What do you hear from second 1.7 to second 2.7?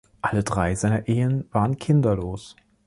kinderlos.